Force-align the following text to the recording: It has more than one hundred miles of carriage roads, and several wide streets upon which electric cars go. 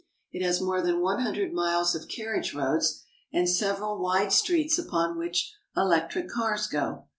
It 0.31 0.43
has 0.43 0.59
more 0.59 0.81
than 0.81 0.99
one 1.01 1.21
hundred 1.21 1.53
miles 1.53 1.93
of 1.93 2.07
carriage 2.07 2.55
roads, 2.55 3.03
and 3.31 3.47
several 3.47 4.01
wide 4.01 4.33
streets 4.33 4.79
upon 4.79 5.15
which 5.19 5.53
electric 5.77 6.27
cars 6.27 6.65
go. 6.65 7.05